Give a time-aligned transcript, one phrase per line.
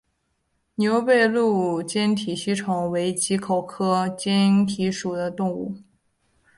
[0.73, 5.75] 牛背鹭坚体吸虫为棘口科坚体属的动物。